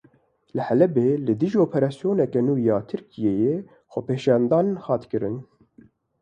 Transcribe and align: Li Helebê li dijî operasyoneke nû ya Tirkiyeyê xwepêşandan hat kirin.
Li 0.55 0.61
Helebê 0.67 1.07
li 1.25 1.33
dijî 1.41 1.59
operasyoneke 1.67 2.41
nû 2.47 2.55
ya 2.67 2.77
Tirkiyeyê 2.89 3.55
xwepêşandan 3.91 4.67
hat 4.85 5.03
kirin. 5.11 5.37